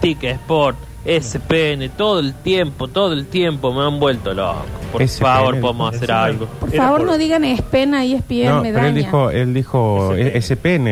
Ticket 0.00 0.36
Sport, 0.36 0.76
SPN, 1.04 1.88
todo 1.96 2.20
el 2.20 2.34
tiempo, 2.34 2.88
todo 2.88 3.12
el 3.14 3.26
tiempo 3.26 3.72
me 3.72 3.82
han 3.86 3.98
vuelto 3.98 4.34
loco. 4.34 4.64
Por 4.92 5.02
SPN, 5.02 5.20
favor, 5.26 5.60
podemos 5.60 5.94
hacer 5.94 6.12
algo. 6.12 6.46
Por 6.46 6.72
favor, 6.74 6.98
por- 7.00 7.06
no 7.08 7.18
digan 7.18 7.44
espena 7.44 8.04
y 8.04 8.14
espien, 8.14 8.48
No, 8.50 8.62
me 8.62 8.72
pero 8.72 8.86
él 8.86 8.94
dijo, 8.94 9.30
él 9.30 9.54
dijo. 9.54 10.14
Y 10.16 10.20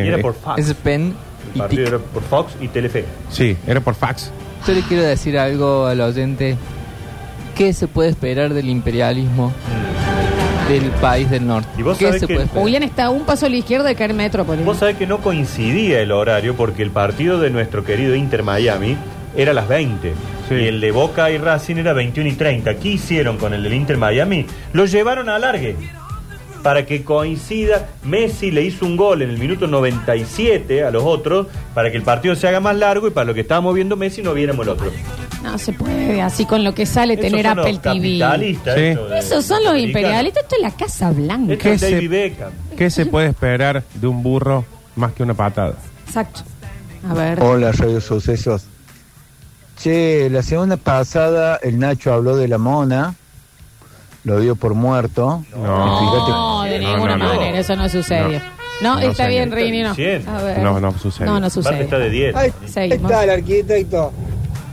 era 0.09 0.19
por 0.19 0.35
fax. 0.35 0.59
Es 0.69 0.75
pen 0.75 1.15
El 1.55 1.61
y 1.63 1.69
tic. 1.69 1.79
era 1.81 1.99
por 1.99 2.23
Fox 2.23 2.53
y 2.61 2.69
Telefe. 2.69 3.05
Sí, 3.31 3.57
era 3.67 3.81
por 3.81 3.95
fax. 3.95 4.31
Yo 4.67 4.73
le 4.73 4.81
quiero 4.83 5.03
decir 5.03 5.39
algo 5.39 5.87
al 5.87 6.01
oyente. 6.01 6.57
¿Qué 7.55 7.73
se 7.73 7.87
puede 7.89 8.11
esperar 8.11 8.55
del 8.55 8.69
imperialismo? 8.69 9.53
del 10.69 10.91
país 11.01 11.31
del 11.31 11.47
norte. 11.47 11.67
Y 11.79 11.83
vos 11.83 11.97
¿Qué 11.97 12.05
sabés 12.05 12.21
se 12.21 12.27
que- 12.27 12.35
puede 12.35 12.45
esperar? 12.45 12.63
Julián 12.63 12.83
está 12.83 13.05
a 13.07 13.11
un 13.11 13.23
paso 13.25 13.47
a 13.47 13.49
la 13.49 13.57
izquierda 13.57 13.89
de 13.89 13.95
caer 13.95 14.13
Metrópolis. 14.13 14.67
Vos 14.67 14.77
sabés 14.77 14.97
que 14.99 15.07
no 15.07 15.17
coincidía 15.19 15.99
el 16.03 16.13
horario 16.13 16.57
porque 16.57 16.83
el 16.83 16.91
partido 16.91 17.41
de 17.41 17.49
nuestro 17.49 17.85
querido 17.85 18.15
Inter 18.15 18.43
Miami 18.43 18.95
era 19.37 19.51
a 19.53 19.55
las 19.55 19.69
20. 19.69 20.13
Y 20.51 20.55
el 20.67 20.81
de 20.81 20.91
Boca 20.93 21.31
y 21.31 21.39
Racing 21.39 21.77
era 21.77 21.93
21 21.93 22.31
y 22.31 22.33
30. 22.35 22.75
¿Qué 22.77 22.89
hicieron 22.89 23.37
con 23.37 23.53
el 23.55 23.63
del 23.63 23.75
Inter 23.75 23.97
Miami? 23.99 24.47
Lo 24.73 24.87
llevaron 24.87 25.29
a 25.29 25.39
largue. 25.39 25.77
Para 26.63 26.85
que 26.87 27.05
coincida, 27.05 27.89
Messi 28.03 28.51
le 28.51 28.63
hizo 28.63 28.85
un 28.85 28.97
gol 28.97 29.23
en 29.23 29.31
el 29.31 29.39
minuto 29.39 29.67
97 29.69 30.83
a 30.85 30.91
los 30.91 31.05
otros, 31.05 31.47
para 31.73 31.91
que 31.91 31.97
el 31.97 32.03
partido 32.03 32.35
se 32.35 32.49
haga 32.49 32.59
más 32.61 32.77
largo 32.77 33.07
y 33.07 33.11
para 33.11 33.27
lo 33.27 33.35
que 33.35 33.43
estábamos 33.43 33.75
viendo 33.75 33.97
Messi 33.97 34.23
no 34.23 34.35
viéramos 34.35 34.67
el 34.67 34.73
otro. 34.73 34.91
No 35.43 35.57
se 35.57 35.73
puede 35.73 36.21
así 36.21 36.45
con 36.47 36.65
lo 36.65 36.75
que 36.75 36.85
sale 36.85 37.15
Esos 37.15 37.27
tener 37.27 37.47
son 37.47 37.57
los 37.59 37.67
Apple 37.67 37.79
TV. 37.79 37.95
capitalistas, 38.19 38.75
Sí. 38.75 38.81
eso 38.87 39.09
de- 39.09 39.19
Esos 39.21 39.45
son 39.45 39.59
los 39.63 39.69
americanos. 39.73 39.87
imperialistas. 40.03 40.43
Esto 40.43 40.57
es 40.57 40.63
la 40.63 40.71
Casa 40.73 41.11
Blanca. 41.13 41.53
Esto 41.53 41.69
es 41.69 41.81
¿Qué 41.81 41.87
David 41.91 42.01
se- 42.01 42.09
Beckham. 42.09 42.51
¿Qué 42.77 42.91
se 42.91 43.07
puede 43.07 43.29
esperar 43.29 43.85
de 43.95 44.07
un 44.09 44.23
burro 44.23 44.65
más 44.97 45.13
que 45.13 45.23
una 45.23 45.35
patada? 45.35 45.75
Exacto. 46.07 46.41
A 47.09 47.15
ver. 47.15 47.41
Hola, 47.41 47.71
Radio 47.71 48.01
Sucesos. 48.01 48.67
Che, 49.79 50.29
la 50.31 50.43
semana 50.43 50.77
pasada 50.77 51.59
el 51.63 51.79
Nacho 51.79 52.13
habló 52.13 52.37
de 52.37 52.49
la 52.49 52.59
mona, 52.59 53.15
lo 54.25 54.41
dio 54.41 54.57
por 54.57 54.75
muerto. 54.75 55.45
No. 55.55 55.61
Y 55.61 56.07
fíjate- 56.07 56.31
No, 56.33 56.63
de 56.65 56.79
ninguna 56.81 57.17
no, 57.17 57.25
no. 57.29 57.35
manera, 57.35 57.59
eso 57.59 57.77
no 57.77 57.89
sucedió. 57.89 58.41
No, 58.81 58.95
No, 58.95 59.01
está 59.01 59.27
bien, 59.27 59.51
Rini, 59.51 59.83
no. 59.83 59.91
A 59.91 59.95
ver. 60.43 60.59
No, 60.61 60.79
no 60.81 60.93
sucede. 60.99 61.27
No, 61.27 61.41
no 61.41 61.51
sucede. 61.51 61.83
está 61.83 61.99
de 61.99 62.11
10. 62.11 62.37
Ahí 62.37 62.53
Seguimos. 62.67 63.11
está 63.11 63.25
el 63.25 63.31
arquitecto. 63.31 64.13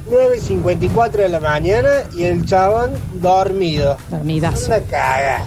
9.54 0.10 1.24
de 1.24 1.30
la 1.30 1.40
mañana 1.40 1.90
y 2.16 2.26
el 2.26 2.46
chabón 2.46 2.92
dormido. 3.16 3.98
Dormidazo. 4.10 4.68
Una 4.68 4.80
caga. 4.82 5.44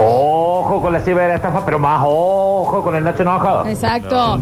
Ojo 0.00 0.80
con 0.82 0.92
la 0.92 1.00
ciberestafa, 1.00 1.64
pero 1.64 1.78
más 1.78 2.02
ojo 2.04 2.82
con 2.82 2.96
el 2.96 3.04
Nacho 3.04 3.22
enojado. 3.22 3.66
Exacto. 3.66 4.38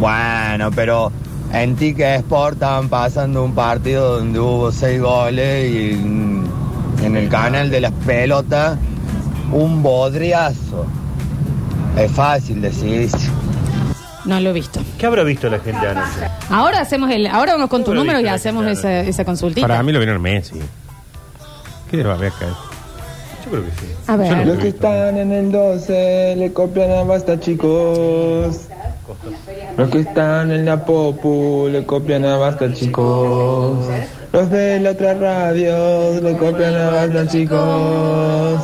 Bueno, 0.00 0.70
pero 0.74 1.12
en 1.52 1.76
Tica 1.76 2.14
Sport 2.16 2.54
estaban 2.54 2.88
pasando 2.88 3.44
un 3.44 3.54
partido 3.54 4.18
donde 4.18 4.40
hubo 4.40 4.72
seis 4.72 5.00
goles 5.00 5.70
y 5.70 5.90
en, 5.92 6.44
en 7.02 7.16
el 7.16 7.28
canal 7.28 7.70
de 7.70 7.80
las 7.80 7.92
pelotas 8.06 8.78
un 9.52 9.82
bodriazo. 9.82 10.86
Es 11.96 12.10
fácil 12.10 12.62
decir. 12.62 13.10
No 14.24 14.40
lo 14.40 14.50
he 14.50 14.52
visto. 14.52 14.80
¿Qué 14.98 15.06
habrá 15.06 15.24
visto 15.24 15.50
la 15.50 15.58
gente 15.58 15.86
anoche? 15.86 16.20
Ahora 16.48 16.80
hacemos 16.80 17.10
el, 17.10 17.26
ahora 17.26 17.54
vamos 17.54 17.68
con 17.68 17.82
tu 17.82 17.86
¿Cómo 17.86 17.96
lo 17.96 18.00
número 18.04 18.20
y 18.20 18.28
hacemos 18.28 18.66
esa, 18.66 19.00
esa 19.00 19.24
consultita. 19.24 19.66
Para 19.66 19.82
mí 19.82 19.92
lo 19.92 19.98
vieron 19.98 20.22
Messi. 20.22 20.60
¿Qué 21.90 22.02
va 22.02 22.14
a 22.14 22.16
ver 22.16 22.32
acá? 22.32 22.46
Yo 23.44 23.50
creo 23.50 23.64
que 23.64 23.70
sí. 23.72 23.86
A 24.06 24.16
ver. 24.16 24.46
Los 24.46 24.58
que 24.58 24.68
están 24.68 25.18
en 25.18 25.32
el 25.32 25.52
12 25.52 26.36
le 26.38 26.52
copian 26.52 26.90
a 26.92 27.02
Basta, 27.02 27.38
chicos. 27.38 28.68
Los 29.76 29.90
que 29.90 30.00
están 30.00 30.50
en 30.50 30.64
la 30.64 30.84
Popu 30.84 31.68
le 31.70 31.84
copian 31.84 32.24
a 32.24 32.36
Basta, 32.36 32.72
chicos. 32.72 33.86
Los 34.32 34.50
de 34.50 34.80
la 34.80 34.90
otra 34.90 35.14
radio 35.14 36.20
le 36.20 36.36
copian 36.36 36.74
a 36.74 36.90
Basta, 36.90 37.26
chicos. 37.26 38.60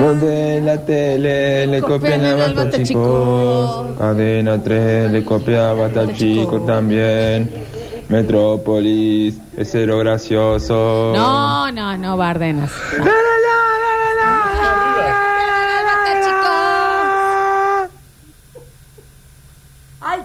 Los 0.00 0.20
de 0.20 0.60
la 0.60 0.76
tele 0.84 1.66
le 1.66 1.80
copian 1.80 2.24
a 2.24 2.36
Basta, 2.36 2.70
chicos. 2.82 3.86
Cadena 3.98 4.62
3 4.62 5.10
le 5.10 5.24
copia 5.24 5.70
a 5.70 5.72
Basta, 5.74 6.12
chicos 6.12 6.64
también. 6.66 7.50
Metrópolis 8.08 9.38
es 9.56 9.70
cero 9.70 9.98
gracioso. 9.98 11.12
No, 11.14 11.70
no, 11.72 11.96
no, 11.98 12.16
Bardenas. 12.16 12.72
Ay, 12.98 13.37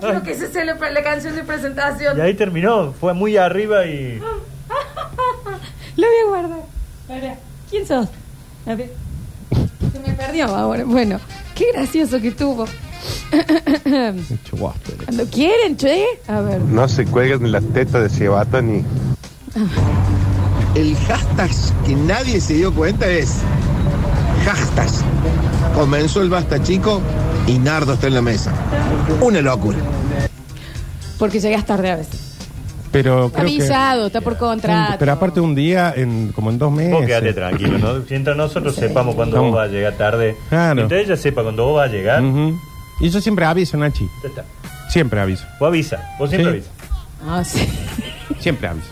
quiero 0.03 0.23
que 0.23 0.35
se 0.35 0.51
sea 0.51 0.65
la, 0.65 1.03
canción 1.03 1.35
de 1.35 1.43
presentación. 1.43 2.17
Y 2.17 2.21
ahí 2.21 2.33
terminó. 2.33 2.93
Fue 2.93 3.13
muy 3.13 3.37
arriba 3.37 3.85
y. 3.85 4.19
Lo 5.95 6.07
voy 6.07 6.17
a 6.23 6.27
guardar. 6.27 6.59
Ahora, 7.09 7.37
¿quién 7.69 7.87
sos? 7.87 8.07
A 8.65 8.75
ver. 8.75 8.91
Se 9.91 9.99
me 9.99 10.13
perdió 10.13 10.45
ahora. 10.45 10.83
Bueno, 10.85 11.19
qué 11.55 11.71
gracioso 11.71 12.19
que 12.19 12.31
tuvo. 12.31 12.65
Cuando 15.05 15.25
quieren, 15.25 15.77
che. 15.77 16.05
A 16.27 16.41
ver. 16.41 16.61
No 16.61 16.87
se 16.87 17.05
cuelgan 17.05 17.51
las 17.51 17.63
tetas 17.73 18.03
de 18.03 18.09
Ciabatta 18.09 18.61
ni. 18.61 18.83
El 20.75 20.95
hashtag 20.97 21.51
que 21.85 21.95
nadie 21.95 22.41
se 22.41 22.55
dio 22.55 22.73
cuenta 22.73 23.07
es 23.07 23.41
hashtag. 24.45 24.89
Comenzó 25.75 26.21
el 26.21 26.29
basta 26.29 26.61
chico 26.61 27.01
y 27.47 27.57
Nardo 27.59 27.93
está 27.93 28.07
en 28.07 28.13
la 28.15 28.21
mesa. 28.21 28.51
Una 29.21 29.41
locura. 29.41 29.77
Porque 31.17 31.39
llegas 31.39 31.65
tarde 31.65 31.91
a 31.91 31.95
veces. 31.97 32.37
Pero 32.91 33.31
creo 33.31 33.45
que. 33.45 33.53
Avisado, 33.53 34.07
está 34.07 34.21
por 34.21 34.37
contrato. 34.37 34.95
Pero 34.99 35.11
aparte 35.13 35.39
un 35.39 35.55
día, 35.55 35.93
en, 35.95 36.31
como 36.33 36.51
en 36.51 36.57
dos 36.59 36.71
meses. 36.71 36.93
Vos 36.93 37.05
quedate 37.05 37.33
tranquilo, 37.33 37.77
¿no? 37.79 38.03
Mientras 38.09 38.37
nosotros 38.37 38.75
sepamos 38.75 39.15
cuándo 39.15 39.37
Vamos. 39.37 39.51
vos 39.51 39.59
vas 39.61 39.69
a 39.69 39.71
llegar 39.71 39.93
tarde. 39.93 40.35
Claro. 40.49 40.75
Mientras 40.75 41.01
ella 41.01 41.17
sepa 41.17 41.41
cuándo 41.43 41.65
vos 41.65 41.77
vas 41.77 41.89
a 41.89 41.91
llegar. 41.91 42.21
Ujú. 42.23 42.55
Y 42.99 43.09
yo 43.09 43.19
siempre 43.19 43.45
aviso, 43.45 43.77
Nachi. 43.77 44.07
Ya 44.21 44.29
está. 44.29 44.43
Siempre 44.89 45.19
aviso. 45.19 45.43
Vos 45.59 45.67
avisa. 45.69 45.99
Vos 46.19 46.29
siempre 46.29 46.51
Sí. 46.51 46.57
avisa. 46.57 46.69
Ah, 47.27 47.43
sí. 47.43 47.67
Siempre 48.39 48.67
aviso. 48.67 48.87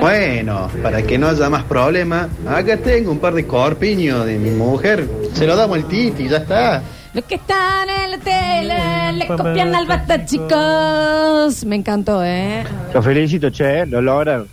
Bueno, 0.00 0.70
para 0.82 1.02
que 1.02 1.18
no 1.18 1.28
haya 1.28 1.50
más 1.50 1.64
problema, 1.64 2.28
acá 2.48 2.76
tengo 2.78 3.10
un 3.10 3.18
par 3.18 3.34
de 3.34 3.46
corpiños 3.46 4.24
de 4.24 4.38
mi 4.38 4.50
mujer. 4.50 5.06
Se 5.34 5.46
lo 5.46 5.56
damos 5.56 5.76
al 5.78 5.84
Titi, 5.88 6.28
ya 6.28 6.38
está. 6.38 6.82
Los 7.14 7.24
que 7.24 7.34
están 7.34 7.90
en 7.90 8.10
la 8.10 8.18
tele 8.18 9.12
le 9.18 9.26
copian 9.26 9.74
al 9.74 9.86
basta, 9.86 10.24
chicos. 10.24 11.64
Me 11.66 11.76
encantó, 11.76 12.24
¿eh? 12.24 12.64
Lo 12.94 13.02
felicito, 13.02 13.50
che, 13.50 13.84
lo 13.86 14.00
lograron. 14.00 14.48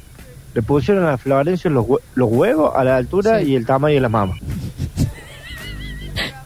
Le 0.54 0.62
pusieron 0.62 1.06
a 1.08 1.18
Florencio 1.18 1.70
los, 1.70 1.86
hue- 1.86 2.02
los 2.16 2.30
huevos 2.30 2.74
a 2.76 2.84
la 2.84 2.98
altura 2.98 3.42
y 3.42 3.56
el 3.56 3.66
tamaño 3.66 3.96
de 3.96 4.02
las 4.02 4.12
mamas. 4.12 4.38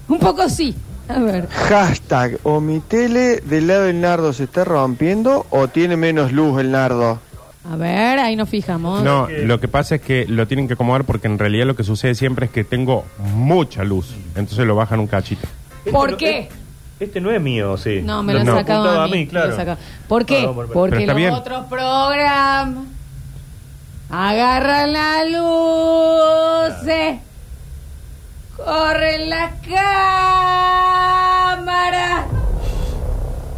Un 0.07 0.19
poco 0.19 0.47
sí. 0.49 0.75
A 1.07 1.19
ver. 1.19 1.47
Hashtag, 1.49 2.37
o 2.43 2.59
mi 2.61 2.79
tele 2.79 3.37
del 3.41 3.67
lado 3.67 3.83
del 3.83 3.99
nardo 3.99 4.33
se 4.33 4.43
está 4.45 4.63
rompiendo 4.63 5.45
o 5.49 5.67
tiene 5.67 5.97
menos 5.97 6.31
luz 6.31 6.59
el 6.61 6.71
nardo. 6.71 7.19
A 7.69 7.75
ver, 7.75 8.19
ahí 8.19 8.35
nos 8.35 8.49
fijamos. 8.49 9.03
No, 9.03 9.27
lo 9.29 9.59
que 9.59 9.67
pasa 9.67 9.95
es 9.95 10.01
que 10.01 10.25
lo 10.27 10.47
tienen 10.47 10.67
que 10.67 10.73
acomodar 10.73 11.05
porque 11.05 11.27
en 11.27 11.39
realidad 11.39 11.65
lo 11.65 11.75
que 11.75 11.83
sucede 11.83 12.13
siempre 12.15 12.45
es 12.47 12.51
que 12.51 12.63
tengo 12.63 13.05
mucha 13.35 13.83
luz. 13.83 14.13
Entonces 14.35 14.65
lo 14.67 14.75
bajan 14.75 14.99
un 14.99 15.07
cachito. 15.07 15.47
¿Por 15.91 16.17
qué? 16.17 16.49
Este 16.99 17.19
no 17.19 17.31
es 17.31 17.41
mío, 17.41 17.75
sí. 17.77 18.01
No, 18.03 18.23
me 18.23 18.33
lo 18.33 18.39
han 18.41 18.45
No. 18.45 18.55
sacado 18.55 19.01
a 19.01 19.07
mí. 19.07 19.25
me 19.25 19.27
claro. 19.27 19.55
sacado. 19.55 19.77
¿Por 20.07 20.25
qué? 20.25 20.41
No, 20.43 20.49
no, 20.49 20.53
por- 20.55 20.71
Porque 20.71 21.05
los 21.05 21.15
bien. 21.15 21.33
otros 21.33 21.65
programas 21.65 22.85
agarran 24.09 24.93
la 24.93 25.25
luz, 25.25 26.87
eh, 26.87 27.19
corren 28.55 29.29
la 29.29 29.51
cámara, 31.55 32.25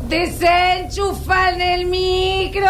desenchufan 0.08 1.62
el 1.62 1.86
micrófono. 1.86 2.66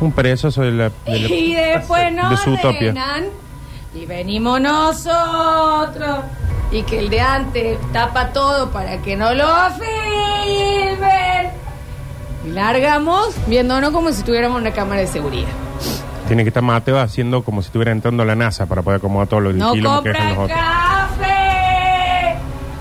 Un 0.00 0.12
perezoso 0.12 0.62
de 0.62 0.72
la. 0.72 0.84
de 0.84 0.92
la- 1.06 1.16
Y 1.28 1.54
después 1.54 2.02
de 2.04 2.10
nos 2.12 2.40
su 2.40 2.50
utopia. 2.52 2.94
Y 3.94 4.06
venimos 4.06 4.60
nosotros 4.60 6.20
y 6.70 6.82
que 6.84 6.98
el 7.00 7.10
de 7.10 7.20
antes 7.20 7.78
tapa 7.92 8.32
todo 8.32 8.70
para 8.70 8.98
que 9.02 9.16
no 9.16 9.34
lo 9.34 9.46
filmen. 9.72 11.50
Y 12.44 12.50
largamos 12.50 13.34
viéndonos 13.46 13.90
como 13.90 14.10
si 14.12 14.22
tuviéramos 14.22 14.60
una 14.60 14.72
cámara 14.72 15.00
de 15.02 15.06
seguridad. 15.06 15.48
Tiene 16.26 16.44
que 16.44 16.48
estar 16.48 16.62
Mateo 16.62 16.98
haciendo 16.98 17.42
como 17.44 17.60
si 17.62 17.66
estuviera 17.66 17.92
entrando 17.92 18.22
a 18.22 18.26
la 18.26 18.34
NASA 18.34 18.66
para 18.66 18.80
poder 18.82 18.98
acomodar 18.98 19.28
todo 19.28 19.40
lo 19.40 19.52
No 19.52 19.72
que 19.72 19.80
dejan 19.80 19.84
los 19.84 20.02
compran 20.02 20.38
otros. 20.38 20.58
café. 20.58 22.36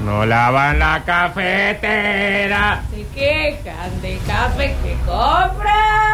No 0.05 0.25
lavan 0.25 0.79
la 0.79 1.03
cafetera. 1.05 2.83
Se 2.91 3.05
quejan 3.13 4.01
del 4.01 4.19
café 4.25 4.75
que 4.83 4.95
compramos. 5.05 6.10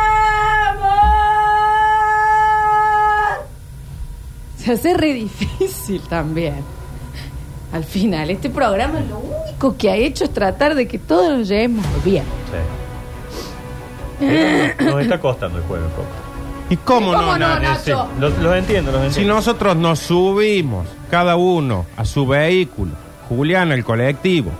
Se 4.67 4.73
hace 4.73 4.93
re 4.95 5.13
difícil 5.13 6.01
también. 6.09 6.55
Al 7.71 7.85
final, 7.85 8.29
este 8.29 8.49
programa 8.49 8.99
lo 8.99 9.19
único 9.19 9.77
que 9.77 9.89
ha 9.89 9.95
hecho 9.95 10.25
es 10.25 10.33
tratar 10.33 10.75
de 10.75 10.89
que 10.89 10.99
todos 10.99 11.37
nos 11.37 11.47
llevemos 11.47 11.85
bien. 12.03 12.25
Sí. 14.19 14.83
Nos 14.83 15.01
está 15.01 15.21
costando 15.21 15.59
el 15.59 15.63
juego 15.63 15.85
un 15.85 15.91
poco. 15.91 16.07
¿Y 16.69 16.75
cómo, 16.75 17.13
¿Cómo 17.13 17.37
no, 17.37 17.37
no, 17.37 17.59
Nacho? 17.61 18.09
Los, 18.19 18.37
los 18.39 18.55
entiendo, 18.57 18.91
los 18.91 18.99
Si 19.03 19.07
entiendo. 19.07 19.35
nosotros 19.35 19.77
nos 19.77 19.99
subimos, 19.99 20.85
cada 21.09 21.37
uno, 21.37 21.85
a 21.95 22.03
su 22.03 22.27
vehículo, 22.27 22.91
Julián 23.29 23.71
al 23.71 23.85
colectivo, 23.85 24.51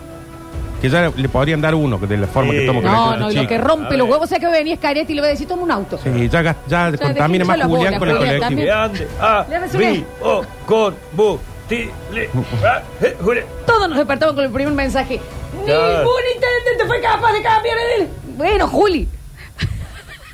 que 0.81 0.89
ya 0.89 1.12
le 1.15 1.29
podrían 1.29 1.60
dar 1.62 1.74
uno 1.75 1.98
de 1.98 2.17
la 2.17 2.27
forma 2.27 2.51
Sí. 2.51 2.57
que 2.57 2.62
estamos 2.65 2.84
No, 2.84 2.89
conectados 2.91 3.19
no, 3.19 3.31
y 3.31 3.36
lo 3.43 3.48
que 3.48 3.57
rompe 3.57 3.98
los 3.98 4.07
huevos, 4.10 4.25
o 4.25 4.27
sea 4.27 4.39
que 4.39 4.48
venía 4.48 4.75
Scarietti 4.75 5.12
y 5.13 5.15
le 5.15 5.22
va 5.22 5.27
a 5.27 5.31
decir, 5.31 5.48
toma 5.48 5.63
un 5.63 5.72
auto. 5.72 5.98
Sí, 6.03 6.29
ya, 6.29 6.41
gas- 6.41 6.55
ya 6.67 6.91
contamina 6.98 7.46
más 7.46 7.57
la 7.57 7.65
Julián 7.65 7.98
bola, 7.98 8.00
con 8.00 8.10
el 8.10 8.17
Julián, 8.17 8.39
colectivo. 8.39 8.67
también. 8.67 8.72
Ande 8.72 9.07
a 9.19 9.46
Lléveseme. 9.50 9.91
vi 9.91 10.05
o 10.22 10.43
con 10.65 10.96
butile. 11.13 12.29
Ah, 12.63 12.81
eh, 13.01 13.17
Julián. 13.22 13.46
Todos 13.65 13.89
nos 13.89 13.98
despertamos 13.98 14.36
con 14.36 14.43
el 14.46 14.51
primer 14.51 14.74
mensaje. 14.74 15.19
Claro. 15.65 15.98
Ningún 16.00 16.22
intendente 16.36 16.86
fue 16.88 17.01
capaz 17.01 17.31
de 17.34 17.41
cambiar 17.41 17.77
el... 18.00 18.07
Bueno, 18.38 18.67
Juli. 18.67 19.07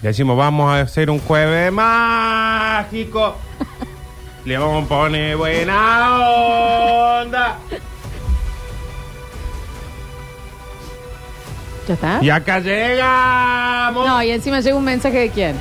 Le 0.01 0.09
decimos, 0.09 0.35
vamos 0.35 0.69
a 0.73 0.81
hacer 0.81 1.09
un 1.09 1.19
jueves 1.19 1.71
mágico. 1.71 3.35
Le 4.43 4.57
vamos 4.57 4.83
a 4.83 4.87
poner 4.89 5.37
buena 5.37 6.19
onda. 7.21 7.57
¿Ya 11.87 11.93
está? 11.95 12.19
Y 12.21 12.29
acá 12.29 12.59
llegamos. 12.59 14.07
No, 14.07 14.23
y 14.23 14.31
encima 14.31 14.59
llega 14.61 14.75
un 14.75 14.83
mensaje 14.85 15.17
de 15.19 15.29
quién? 15.29 15.55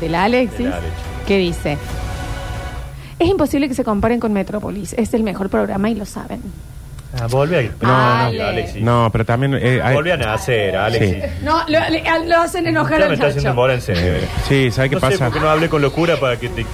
¿Del 0.00 0.14
Alexis? 0.14 0.58
Del 0.58 0.72
Alex. 0.72 0.92
¿Qué 1.26 1.38
dice? 1.38 1.78
Es 3.18 3.28
imposible 3.28 3.68
que 3.68 3.74
se 3.74 3.84
comparen 3.84 4.18
con 4.20 4.32
Metrópolis. 4.32 4.94
Es 4.94 5.12
el 5.14 5.22
mejor 5.22 5.48
programa 5.50 5.90
y 5.90 5.94
lo 5.94 6.06
saben. 6.06 6.40
Ah, 7.20 7.26
volví 7.28 7.56
a 7.56 7.62
No, 7.62 7.70
no. 7.82 8.26
Ale. 8.26 8.42
Alexis. 8.42 8.82
No, 8.82 9.08
pero 9.10 9.24
también. 9.24 9.54
eh, 9.54 9.80
hay- 9.82 9.94
Volví 9.94 10.10
a 10.10 10.16
nacer, 10.16 10.76
Alexis. 10.76 11.16
Sí. 11.24 11.30
No, 11.42 11.58
lo, 11.68 11.80
le- 11.90 12.04
lo 12.26 12.38
hacen 12.40 12.66
enojar 12.66 12.98
Ya 12.98 13.04
al 13.04 13.08
me 13.10 13.14
está 13.14 13.26
haciendo 13.26 13.50
chacho. 13.50 13.54
morar 13.56 13.76
en 13.76 13.82
serio. 13.82 14.12
Sí, 14.48 14.70
¿sabes 14.70 14.90
qué 14.90 14.96
no 14.96 15.00
sé 15.00 15.06
pasa? 15.12 15.24
por 15.26 15.34
qué 15.34 15.40
no 15.40 15.50
hablé 15.50 15.68
con 15.68 15.82
locura 15.82 16.16
para 16.18 16.38
que 16.38 16.48
te 16.50 16.64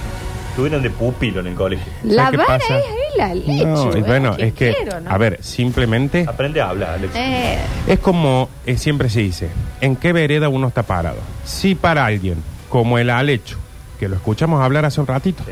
tuvieran 0.57 0.81
de 0.81 0.89
pupilo 0.89 1.39
en 1.39 1.47
el 1.47 1.55
colegio. 1.55 1.85
La 2.03 2.25
¿Sabes 2.25 2.31
qué 2.31 2.37
vara 2.37 2.57
pasa? 2.59 2.77
es 2.79 2.83
ahí 2.85 3.17
la 3.17 3.33
leche. 3.35 3.65
No, 3.65 3.91
bueno, 4.05 4.35
¿qué 4.35 4.47
es 4.47 4.53
que, 4.53 4.73
quiero, 4.75 4.99
no? 4.99 5.09
a 5.09 5.17
ver, 5.17 5.37
simplemente 5.41 6.25
Aprende 6.27 6.59
a 6.59 6.69
hablar, 6.69 6.89
Alexis. 6.95 7.15
Eh, 7.21 7.59
es 7.87 7.99
como 7.99 8.49
eh, 8.65 8.75
siempre 8.77 9.09
se 9.09 9.21
dice, 9.21 9.49
¿en 9.79 9.95
qué 9.95 10.11
vereda 10.11 10.49
uno 10.49 10.67
está 10.67 10.83
parado? 10.83 11.19
Si 11.45 11.75
para 11.75 12.05
alguien 12.05 12.43
como 12.67 12.97
el 12.97 13.09
Alecho, 13.09 13.57
que 13.99 14.09
lo 14.09 14.15
escuchamos 14.17 14.61
hablar 14.61 14.83
hace 14.83 14.99
un 14.99 15.07
ratito, 15.07 15.43
Sí. 15.45 15.51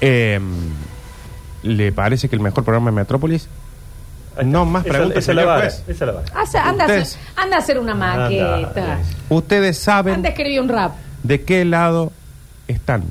eh, 0.00 0.40
le 1.62 1.92
parece 1.92 2.28
que 2.28 2.36
el 2.36 2.42
mejor 2.42 2.64
programa 2.64 2.90
de 2.90 2.96
Metrópolis, 2.96 3.48
no 4.44 4.64
más 4.64 4.84
Esa- 4.86 4.92
preguntas, 4.94 5.18
esa 5.22 5.32
es 5.32 5.36
la 5.36 5.42
señor 5.42 5.46
vara, 5.56 5.60
juez. 5.70 5.82
esa 5.88 5.92
es 5.92 6.00
la 6.00 6.12
vara. 6.12 6.26
hace- 6.42 6.58
anda, 6.58 6.84
a 6.84 6.86
hacer, 6.86 7.02
Ustedes- 7.02 7.18
anda 7.36 7.56
a 7.56 7.58
hacer 7.58 7.78
una 7.78 7.94
maqueta. 7.94 8.54
Anda, 8.54 8.98
Ustedes 9.28 9.78
saben 9.78 10.14
Anda 10.14 10.28
a 10.28 10.32
escribir 10.32 10.60
un 10.60 10.68
rap. 10.68 10.92
de 11.22 11.42
qué 11.42 11.64
lado 11.64 12.12
están. 12.68 13.04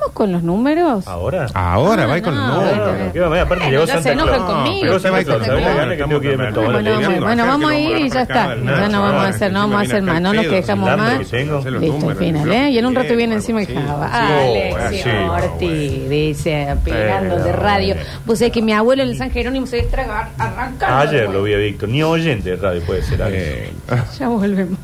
Vamos 0.00 0.14
con 0.14 0.32
los 0.32 0.42
números. 0.42 1.06
¿Ahora? 1.06 1.46
Ahora, 1.52 2.04
Ah, 2.04 2.06
va 2.06 2.20
con 2.22 2.34
no, 2.34 2.46
los 2.46 2.56
bueno, 2.56 2.70
números. 2.70 2.96
Bueno, 2.96 3.12
¿qué 3.12 3.20
va? 3.20 3.26
Aparte 3.42 3.64
Bueno, 3.64 3.70
llegó 3.70 3.86
Santa 3.86 4.12
Claus. 4.14 4.42
conmigo. 4.44 4.84
Llegó 4.86 4.98
Santa 4.98 5.18
va 5.18 5.24
Claus, 5.24 5.38
con 5.38 5.46
¿sabes 5.46 5.62
la 5.62 5.68
los 5.68 5.76
gana 5.76 5.96
que 5.96 6.02
tengo 6.04 6.20
que 6.20 6.26
irme 6.32 6.50
números. 6.50 6.54
todo 6.54 7.20
Bueno, 7.20 7.46
vamos 7.46 7.70
a 7.70 7.78
ir 7.78 7.96
y 7.98 8.10
ya 8.10 8.22
está. 8.22 8.56
Ya 8.56 8.88
no 8.88 9.02
vamos 9.02 9.24
a 9.24 9.28
hacer, 9.28 9.52
no 9.52 9.58
vamos 9.60 9.76
a 9.76 9.80
hacer 9.82 10.02
más, 10.02 10.20
no 10.22 10.32
nos 10.32 10.46
quejamos 10.46 10.96
más. 10.96 11.18
Listo, 11.32 12.08
al 12.08 12.16
final, 12.16 12.50
¿eh? 12.52 12.70
Y 12.70 12.78
en 12.78 12.86
un 12.86 12.94
rato 12.94 13.14
viene 13.14 13.34
encima 13.34 13.60
el 13.62 13.66
Java. 13.66 14.10
Alexis 14.12 15.06
Ortiz, 15.28 16.08
dice, 16.08 16.76
pegando 16.84 17.36
de 17.36 17.52
radio. 17.52 17.94
Pues 18.24 18.40
es 18.40 18.50
que 18.50 18.62
mi 18.62 18.72
abuelo 18.72 19.02
en 19.02 19.10
el 19.10 19.16
San 19.18 19.30
Jerónimo 19.30 19.66
se 19.66 19.80
estraga 19.80 20.30
arrancando. 20.38 20.96
Ayer 20.96 21.28
lo 21.28 21.42
vi 21.42 21.54
a 21.54 21.58
Víctor, 21.58 21.88
ni 21.88 22.02
oyente 22.02 22.50
de 22.50 22.56
radio 22.56 22.80
puede 22.82 23.02
ser. 23.02 23.20
Eh, 23.30 23.70
Ya 24.18 24.28
volvemos. 24.28 24.78